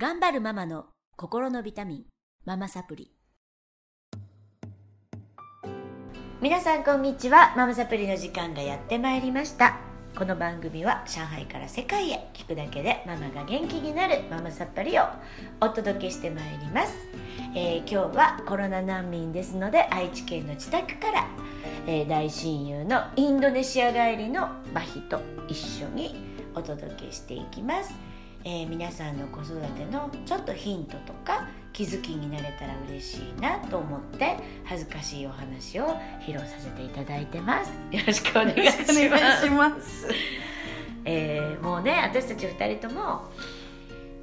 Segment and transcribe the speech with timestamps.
[0.00, 2.04] 頑張るママの心のビタミン
[2.46, 3.12] ママサプリ。
[6.40, 7.52] 皆さんこんにちは。
[7.54, 9.76] ママサプリの時間がやってまいりました。
[10.16, 15.02] この番組は上海から世界へ聞くだけでママが元気になるママサプリを
[15.60, 16.94] お届けしてまいります、
[17.54, 21.26] えー今日はコロナ難民ですので愛知県の自宅から、
[21.86, 26.14] えー大親友のインドネシア帰りのバヒと一緒に
[26.54, 27.92] お届けしていきます、
[28.44, 35.86] えー皆さんの子育てのちょっとヒントとか気づきになれたら嬉しいなと思って恥ずかしいお話を
[36.20, 40.08] 披露させていただいてますよろしくお願いします。
[41.04, 43.30] えーもうね私たち2人とも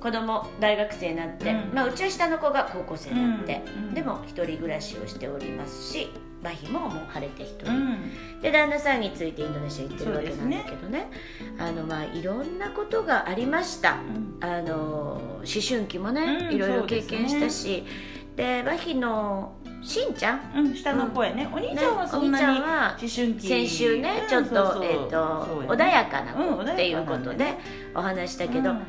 [0.07, 1.75] 子供大学生になって、うん。
[1.75, 3.83] まあ、うちは下の子が高校生になって、うん。
[3.89, 3.93] うん。
[3.93, 6.09] でも一人暮らしをしておりますし
[6.41, 11.09] バヒももう晴れて一人、うん、で旦那さんについてインドネシア行ってるわけなんだけどね。
[11.59, 13.97] あのまあいろんなことがありました。
[14.39, 17.83] あの思春期もね、うんいろいろ経験したし。
[18.35, 20.51] で,、バヒのしんちゃん？
[20.55, 23.47] うん、下の声ね、お兄ちゃんはそんなにんは思春期。
[23.47, 27.55] 先週ね、うんちょっと,、えーと穏やかなうん子っていうことで
[27.95, 28.81] お話したけど、うん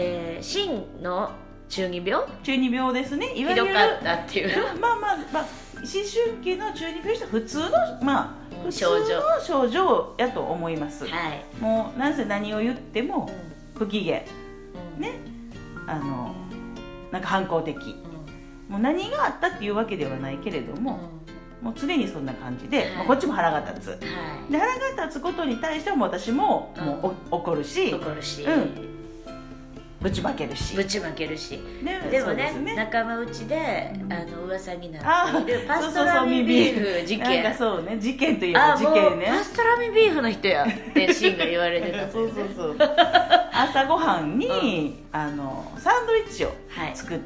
[0.00, 1.30] えー、真の
[1.68, 2.24] 中二病？
[2.42, 3.32] 中二病ですね。
[3.34, 4.48] いわゆるひどかったっていう。
[4.80, 5.44] まあまあまあ
[5.78, 7.70] 思春期の中二病した普通の
[8.02, 13.28] まあ普通の症状症状やと思います、はい、もうなぜ何を言っても
[13.74, 14.22] 不機嫌。
[14.96, 15.02] うん。
[15.02, 15.12] ね。
[15.86, 16.34] あの
[17.10, 17.76] なんか反抗的。
[17.76, 18.72] うん。
[18.72, 20.82] もう何があったっていうわけではないけれどうん。
[20.82, 21.00] も、
[21.60, 22.90] もう常にそんな感じで、はい。
[22.98, 23.90] まあこっちも腹が立つ。
[23.90, 23.96] は
[24.48, 28.97] で腹が立つことに対しても私ももうお怒るし、い怒るし、うん
[30.00, 30.76] ぶちまけるし。
[30.76, 31.58] ぶちまけるし。
[31.82, 32.74] ねでもそうね。
[32.76, 39.26] 仲間内でうんあの噂になあっているパストラミビーフ事なん件かそうね事件といえば事件ね。
[39.26, 42.76] パストラミビーフの人やってシーンが言われてたそうそうそう
[43.52, 47.18] 朝ごはんに、あのサンドイッチをはい作っ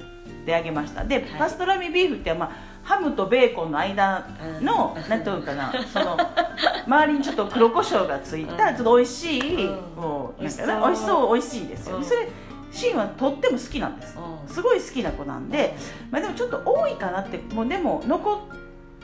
[0.46, 1.04] てあげました。
[1.04, 1.24] で、はい。
[1.38, 2.50] パストラミビーフって、まあ、
[2.82, 4.26] ハムとベーコンの間
[4.62, 5.08] の、うん。
[5.10, 5.72] なんていうかな。
[5.92, 6.16] その
[6.86, 8.76] 周りにちょっと黒胡椒がついた、うん。
[8.76, 9.74] ちょっと美味しい、うん。
[9.96, 10.66] もうなんか美味しそう。
[10.66, 12.04] ね美味しそう美味しいですよ、うん。
[12.04, 12.28] それ
[12.72, 14.16] シーンはとっても好きなんです。
[14.18, 14.48] うん。
[14.48, 15.74] すごい好きな子なんで、
[16.10, 18.48] まあ、でもちょっと多いかなってもうでも残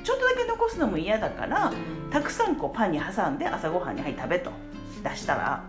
[0.02, 2.10] ちょっとだけ残すのも嫌だから、うん。
[2.10, 4.50] たくさんこうパンに挟んで朝ごはんに「はい食べ」と。
[5.02, 5.62] 出したら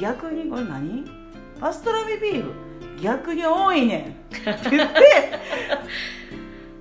[0.00, 1.04] 逆にこれ何？
[1.60, 2.52] パストラミビーフ？
[3.02, 4.00] 逆に多いねん。
[4.52, 4.88] って言っ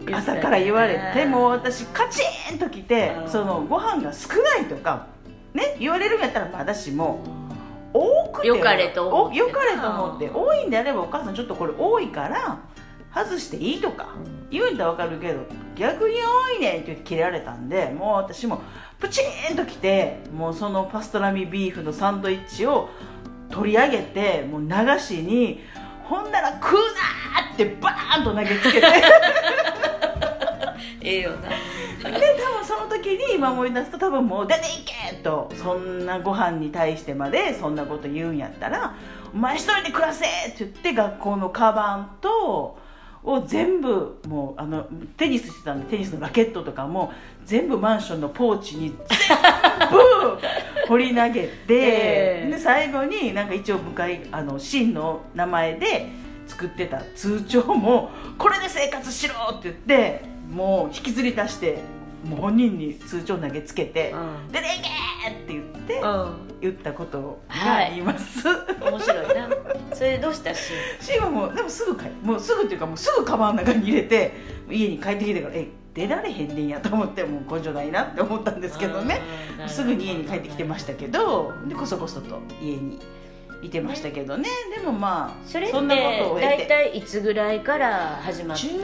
[0.05, 3.29] て 朝から言われてもう私カチーンときてうん。
[3.29, 5.07] そのご飯が少ないとか
[5.53, 7.21] ね言われるんやったらまだしも
[7.93, 9.51] 多くてよかれと思って。
[9.51, 12.59] かれと思って多いんであればお母さんちょっとこれ多いから
[13.13, 14.09] 外していいとか
[14.51, 18.61] 言うんだらわかるけど逆に多いねんって言って切れられたんでもう私も
[18.99, 22.89] プチーンときてもうそのパストラミビーフのサンドイッチを
[23.49, 24.67] 取り上げてもう流
[24.99, 25.61] しに
[26.03, 28.81] ほんなら食うなーってバーンと投げつけて。
[28.81, 28.87] で
[31.01, 31.49] ええよな。
[32.03, 32.36] 多分その
[33.01, 35.49] 時に今思い出すと多分もう出ていけと。
[35.55, 38.95] そんなご飯に対してまでそんなこと言うんやったら
[39.33, 42.77] お前一人で暮らせって言って学校のカバンと
[43.23, 44.87] を全部もうあの
[45.17, 47.11] テニスしてたんでテニスのラケットとかも
[47.45, 48.97] 全部マンションのポーチに全
[49.91, 50.39] 部
[50.87, 52.51] 掘り投げて、ええ。
[52.51, 56.07] で最後になんか一応向かいあの真の名前で
[56.47, 61.79] 作ってた通帳もこれで生活しろって言ってもう引きずり出して
[62.25, 66.33] もう本人に通帳投げつけてうん「出ていけ!」って言ってうん。
[66.59, 69.47] 言ったことがあります、面白いな。
[69.93, 74.31] それでどうしたしシーはもうでもすぐ帰もうすぐっていうかもうすぐカバンの中に入れて
[74.67, 79.21] 家に帰ってきてからえ出られへんねんやと思ってもう根性ないなって思ったんですけどね。
[79.61, 82.97] うんすぐに家に帰ってきてましたけどでこそこそと家に
[83.61, 84.49] いてましたけどね。
[84.75, 86.65] でもまあそれってんなことを経大て。
[86.65, 88.63] 体いつぐらいから始まった？
[88.63, 88.79] 中2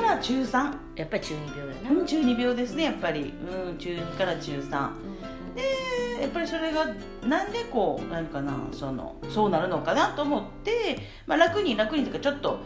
[0.00, 3.32] から中3やっぱり中二病やな、うん中二病ですねやっぱり、
[3.66, 4.90] うん、中2から中3
[5.54, 6.86] でやっぱりそれが
[7.26, 12.60] なんでこうなんかなそのそうなるのかなと思って、まあ、楽に楽にというかちょっと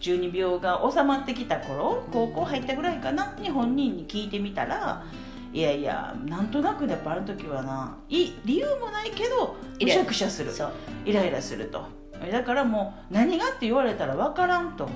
[0.00, 5.04] 中二病が収まってきた頃高校入ったぐらいかなに本人に聞いてみたら
[5.52, 10.52] いやいやなんとなくやっぱあの時はない理由もないけどむしゃくしゃする。
[10.52, 10.72] そう。
[11.04, 11.86] イライラすると。
[12.30, 14.88] だからもう何がって言われたら分からんと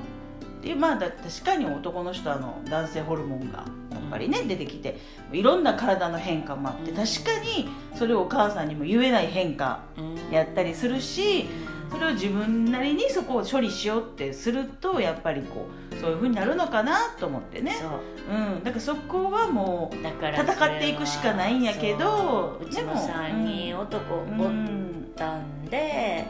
[0.64, 4.98] でまあだ確かに男の人はあの男性ホルモンがやっぱりね出てきて
[5.32, 6.96] いろんな体の変化もあってうん。
[6.96, 9.80] 確かにそれをお母さんにも言えない変化
[10.30, 11.46] やったりするし
[11.90, 17.76] それを自分なりにそこを処理しようってするとやっぱりこうそういうふうになるのかなと思ってね。
[17.80, 18.36] そう。
[18.36, 22.64] うん、だからそこはもうだから戦っていくしかないんやけどそう。
[22.64, 26.24] うちもでも3人男おっうんたんで、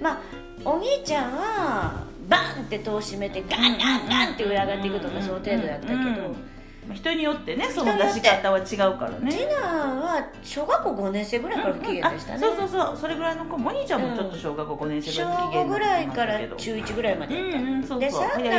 [0.00, 0.20] まあ
[0.64, 6.50] お兄ちゃんはバンって戸を閉めてガンガンガンって上上がっていくとかその程度やったけど、うんうん
[6.94, 9.30] 人によってねその出し方は違うからね。
[9.30, 12.96] 次男は小学校5年生ぐらいから不機嫌でしたね、そうそうそう。
[12.96, 18.00] それぐらいの子お兄ちゃんもちょっと小学校5年生小ぐらい不機嫌5ぐらいから中1ぐらいまでやった、うんうんそうそう。
[18.00, 18.50] ではね。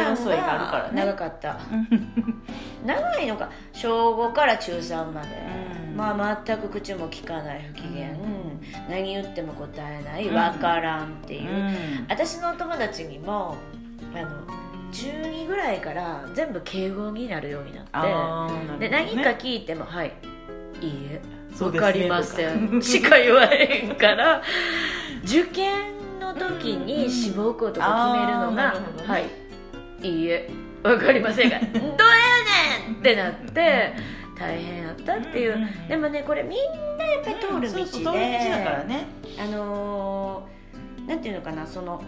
[0.93, 1.59] 長かった、
[2.85, 3.49] 長いのか。
[3.73, 5.27] 小5から中3まで、
[5.75, 5.80] うん
[6.13, 8.61] まあ全く口も聞かない不機嫌、うん。
[8.89, 10.35] 何言っても答えないうん。
[10.35, 12.05] わからんっていう、うん。
[12.09, 13.55] 私のお友達にも
[14.15, 14.29] あの
[14.91, 18.79] 中2ぐらいから全部敬語になるようになって。
[18.79, 18.89] ね。
[18.89, 20.13] で何か聞いても「はい
[20.81, 21.21] いいえ。
[21.57, 24.41] 分かりません」しか言わへんから。
[25.23, 29.07] 受験の時に志望校とか決めるのがね。
[29.07, 29.25] はい
[30.01, 30.49] いいえ。
[30.83, 33.93] 分かりませんが「どうやねん!」ってなって
[34.41, 38.17] 大変やったっていう、うんうんでもねこれみんなやっぱり通る道で、そうそうだか
[38.69, 39.05] らね。
[39.39, 40.61] あのー
[41.07, 42.07] なんていうのかなその思春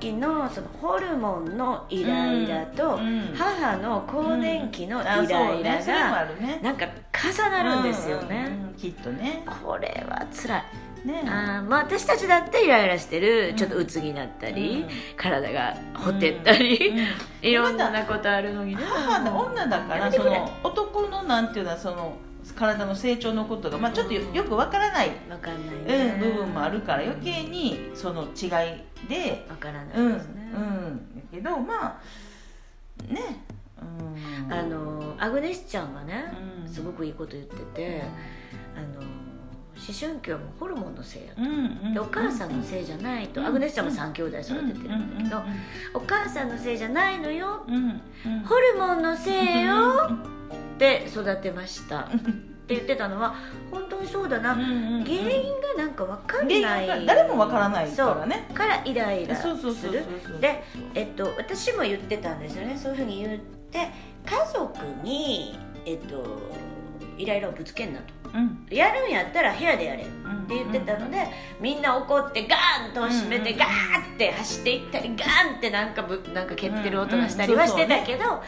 [0.00, 6.26] 期のそのホルモンのイライラと、うん母の更年期のイあライラが
[6.62, 9.44] なんか重なるんですよね、きっとね。
[9.62, 10.62] これは辛い
[11.04, 11.22] ね。
[11.26, 13.56] あー、まあ、私たちだってイライラしてるうん。
[13.56, 14.88] ちょっと鬱になったり、うん。
[15.16, 17.06] 体がほてったり、うん。
[17.48, 18.82] いろんなことあるのにね。
[18.84, 22.16] 母の女だからその男のなんていうのはその
[22.56, 33.44] 体の成長のことが、まあ、ちょっとよよくわからない、分かんないね、うん、部分もあるから余計にその違いで分からうんないですね、うんやけどまあね
[33.80, 34.52] うん。
[34.52, 36.32] あのアグネスちゃんがね、
[36.64, 36.68] うん。
[36.68, 38.02] すごくいいこと言ってて、
[38.76, 39.02] あの
[39.76, 41.42] 思春期はもうホルモンのせいやと。
[41.42, 45.42] うんうんでお母さんのせいじゃないと、うんアグネスちゃんも3兄弟育ててるんだけど、
[45.94, 47.64] お母さんのせいじゃないのよ。
[47.66, 47.82] うんうん。
[48.26, 50.10] うんホルモンのせいよ。
[50.74, 52.00] って育てました。
[52.00, 53.34] って言ってたのは
[53.70, 57.06] 本当にそうだな、うんうんうん原因がなんか分かんない。
[57.06, 58.48] 誰もわからないからね。
[58.54, 60.04] からイライラする。
[60.40, 60.62] で、
[60.94, 62.78] えっと、私も言ってたんですよね。
[62.78, 63.38] そういうふうに言っ
[63.70, 63.90] て。
[64.24, 66.24] 家族に、えっと、
[67.18, 68.66] イライラをぶつけんなとうん。
[68.70, 70.46] やるんやったら部屋でやれってうん。
[70.48, 71.26] 言ってたので
[71.60, 78.42] みんな怒ってガーンと閉めてうんガーって走っていったりガーンってなんかぶなんか蹴ってる音がしたりはしてたけど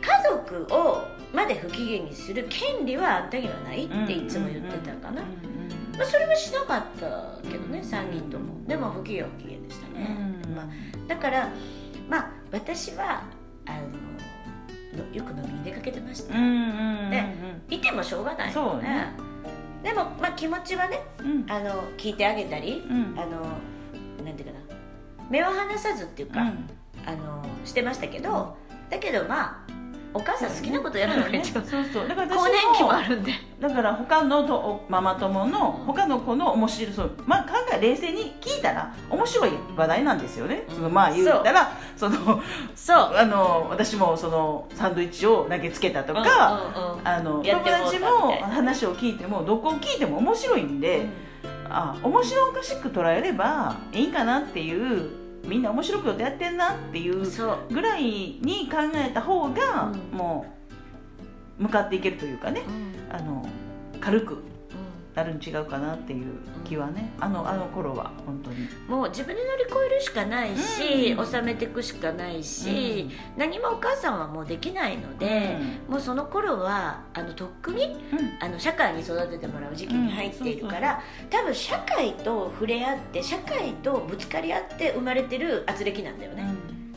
[0.00, 8.64] 家族をまで不機嫌にする権利はあんたにはないっていつも言ってたかな、まあ、それはしなかったけどね3人とも。
[8.66, 10.16] でも不機嫌は不機嫌でしたね、
[10.54, 10.68] まあ、
[11.06, 11.50] だから
[12.08, 13.22] まあ私は
[13.66, 14.17] あのの
[15.12, 19.12] よく飲みに出かけてました、でいてもしょうがないそうね。
[19.82, 21.46] でも、まあ、気持ちはねうん。
[21.48, 23.18] あの聞いてあげたり、うん。
[23.18, 23.42] あの
[24.24, 24.76] なんていうかな。
[25.30, 26.40] 目を離さずっていうか、
[27.06, 28.56] あのしてましたけど、
[28.90, 29.77] だけどまあ
[30.14, 32.08] お母さん好きなことやるのが一番そうそう。
[32.08, 33.32] だから私更年期もあるんで。
[33.60, 40.74] だから他のとママ友の他の子の面白いそうまあ考え冷静に聞いたら面白い話題なんですよね、うん。
[40.76, 42.40] そのまあ言ったらその
[42.74, 43.16] そう。
[43.16, 51.06] あの私もそのサンドイッチを投げつけたとか、あの友達も話を聞いてもどこを聞いても面白いんで、
[51.68, 57.24] あ面白おかしく捉えればいいかなっていうみんな面白くやってんなっていう
[57.70, 60.16] ぐらいに考えた方が、うん。
[60.16, 60.46] も
[61.58, 62.62] う向かっていけるというかね。
[62.66, 63.16] うん。
[63.16, 63.48] あの
[64.00, 64.34] 軽く。
[64.34, 64.38] う
[65.18, 66.34] なるん違うかなっていう
[66.64, 75.56] 気はねあのあの頃は本当にもう自分で乗り越えるしかないし、うん収めていくしかないし、何もお母さんはもうできないので、
[75.88, 77.96] もうその頃はあのとっくに
[78.40, 86.44] あの社会に育ててもらう時期に入っているから、多分社会と触れ合って社会とぶつかり合って生まれてる圧力なんだよね、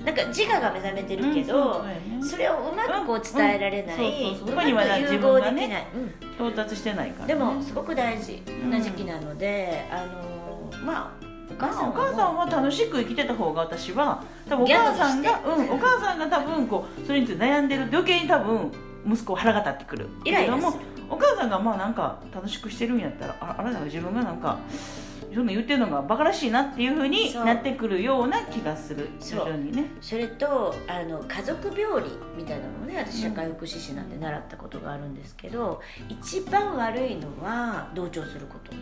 [0.06, 1.86] なんか自我が目覚めてるけど、
[2.24, 18.72] それをうまくこう伝えられない、うまく融自分がね合できない、うん到達してないからね、でもすごく大事な時期なので、あのまあお母さんお母さんはは楽しく生きてた方が私は多分お母さんが、うん、お母さんが多分こうそれについて悩んでると余計に多分
[19.06, 20.72] 息子は腹が立ってくるイライラする。
[20.72, 27.46] けどもお母さんがまあなんか楽しくしてるんやったらああれだ自分がなんかそんな言ってるのがバカらしいなっていうふうにそう。
[27.46, 29.10] なってくるような気がする。
[29.20, 29.46] そう。
[29.46, 29.86] 徐々にね。
[30.02, 38.74] それとあの家族病理みたいなのをね私社会福祉士なんで習ったことがあるんですけど、一番悪いのは同調すること。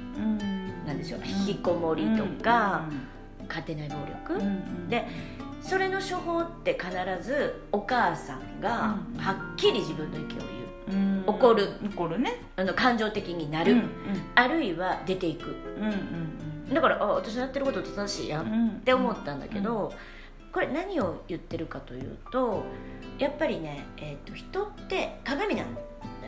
[0.85, 2.85] なんですよ、引きこもりとか、
[3.47, 4.41] 家庭内暴力、
[4.89, 5.07] で
[5.61, 6.91] それの処方って必
[7.21, 10.39] ずお母さんがうんはっきり自分の意見を言う。
[10.39, 10.68] うん
[11.25, 11.69] 怒る。
[11.83, 12.41] 怒るね。
[12.55, 13.89] あの感情的になる、うん
[14.35, 15.55] あるいは出ていく。
[15.77, 18.45] うんうんだからあ私のやってること正しいやん。
[18.45, 19.91] うんって思ったんだけど、
[20.51, 22.63] これ何を言ってるかというと
[23.17, 25.81] やっぱりね、えー、と人って鏡なんだ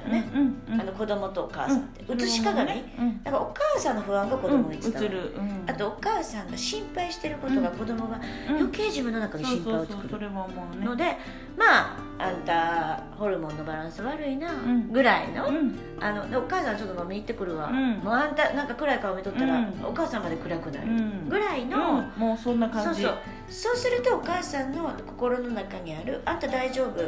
[0.09, 0.81] よよね、うんうんうん。
[0.81, 3.23] あの子供とお母さんって、写し鏡、うん。
[3.23, 5.63] だからお母さんの不安が子供に伝わる、映る、うん。
[5.67, 8.55] あとお母さんが心配してることが子供がうん。
[8.57, 10.31] 余計自分の中に心配を作る。
[10.31, 11.17] ので
[11.57, 14.91] まああんたホルモンのバランス悪いなうん。
[14.91, 15.77] ぐらいの,、うん。
[15.99, 17.93] あのでお母さんちょっと飲みに行ってくるわ、うん。
[17.99, 19.73] もうあんたなんか暗い顔見とったら、うん。
[19.85, 21.29] お母さんまで暗くなる、うん。
[21.29, 22.19] ぐらいの、うん。
[22.19, 23.01] もうそんな感じ。
[23.01, 23.17] そうそう。
[23.51, 27.01] そうするとお母さんの心の中にある「あんた大丈夫」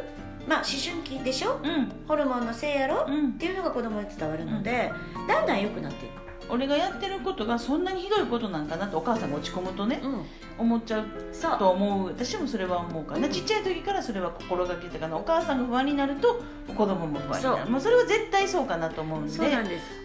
[0.48, 1.60] まあ思春期でしょ？
[1.64, 1.92] うん。
[2.08, 3.30] ホルモンのせいやろ、うん。
[3.30, 4.92] っていうのが子供に伝わるので、
[5.28, 6.12] だんだん良くなっていく、
[6.50, 10.26] 俺がやってることがそんなにひどいことなんかなってお母さんが落ち込むとねうん、
[10.60, 11.58] 思っちゃうそう。
[11.58, 12.08] と思う。
[12.08, 17.60] 私もそれは思うから、ちっちゃい時からそれは心がけてたからお母さんが不安になると子供も不安になそう。
[17.60, 19.32] るまあ、それは絶対そうかなと思うんで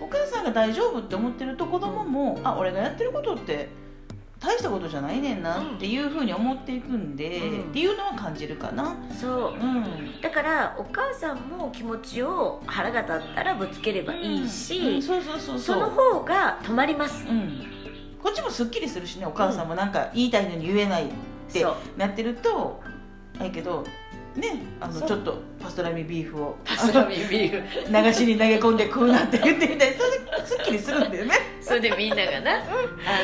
[0.00, 3.68] お母さんが大丈夫って思ってると子供も、あ俺がやってることって
[4.40, 7.70] 大したことじゃないねんなっていうふうに思っていくんで、うん。
[7.70, 8.96] っていうのは感じるかな。
[9.20, 9.52] そう。
[9.54, 10.20] うん。
[10.20, 15.02] だからお母さんも気持ちを腹が立ったらぶつければいいし、うん。
[15.02, 15.80] そうそうそうそう。
[15.80, 17.26] の方が止まります。
[17.28, 17.64] うん、
[18.22, 21.08] こっちもすっきりするしねお母さんもなんか言いたいのに言えないっ
[21.52, 21.74] てそう。
[21.96, 22.80] なってると
[23.40, 23.84] あれけど
[24.36, 26.56] ねあのちょっとパストラミビーフを。
[26.64, 27.62] パスラミビーフ。
[28.06, 29.94] 流しに投げ込んで食うなんて言ってみたい。
[29.94, 31.34] それですっきりするんだよね。
[31.60, 32.62] それでみんながなあ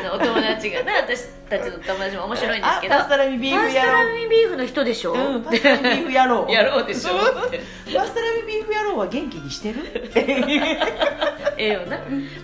[0.08, 2.94] のお友達がな私たちの友達も面白いんですけど。
[2.94, 6.52] あパストラミビーフやパストラろミビーフの人でしょ、う、うん、パストラミビーフやろう。
[6.52, 7.10] やろうでしょ？
[7.14, 9.80] パストラミビーフやろうは元気にしてる？
[10.16, 10.84] え
[11.58, 11.98] えよな。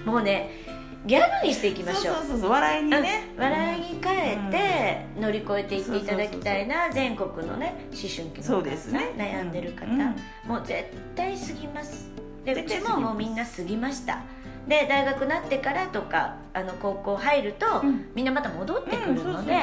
[0.05, 0.70] もうね
[1.07, 2.15] ギャグにしていきましょう。
[2.17, 9.13] そうそうそう笑いにね、うん笑いに変えて乗り越えていっていただきたいな全国のね思春期のそうですね。
[9.17, 9.99] 悩んでる方、うん。
[10.47, 10.85] もう絶
[11.17, 12.11] 対過ぎます。
[12.45, 14.23] でうちももうみんな過ぎました。
[14.69, 18.11] で大学なってからとかあの高校入ると、うん。
[18.15, 19.55] みんなまた戻ってくるので、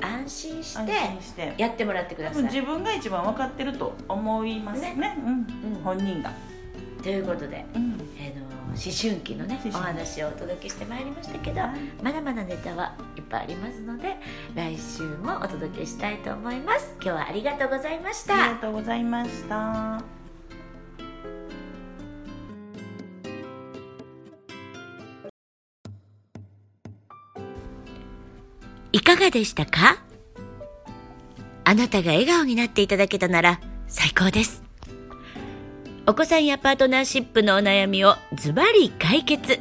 [0.00, 0.86] 安心し安
[1.34, 1.54] て。
[1.56, 4.94] やってもらってください、自分が一番分かってると思いますね。
[4.96, 5.16] ね。
[5.24, 5.32] うん。
[5.32, 5.82] うん。
[5.84, 6.32] 本人が、
[7.02, 8.00] ということで、うん。
[8.18, 11.60] えーの思春期のねお話をお届けしてまいりましたけど、
[12.02, 14.16] まだまだネタはいっぱいありますので
[14.54, 16.94] 来週もお届けしたいと思います。
[16.94, 20.02] 今日はありがとうございましありたがとうございました。
[28.92, 30.02] いかがでしたか？
[31.64, 34.62] あなたが笑顔になっていただけたなら最高です
[36.04, 39.60] お子さんやパートナーシップのお悩みをズバリ解決。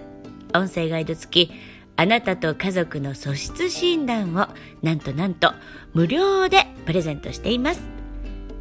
[0.55, 1.51] 音声ガイド付き
[1.95, 4.47] あなたと家族の素質診断を
[4.81, 5.53] なんとなんと
[5.93, 7.83] 無料でプレゼントしています。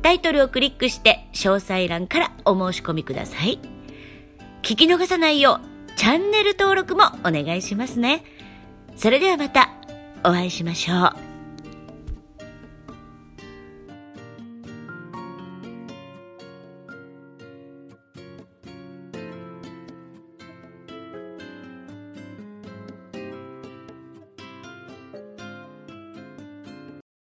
[0.03, 3.59] タイトルをクリックして詳細欄からお申し込みください。
[4.63, 8.25] 聞き逃さないようチャンネル登録もお願いしますね。
[8.95, 9.71] それではまた
[10.23, 11.30] お会いしましょう。